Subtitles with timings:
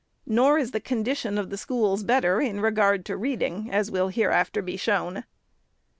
[0.25, 4.07] Nor is the condition of the schools better in regard to read ing, as will
[4.07, 5.25] hereafter be shown.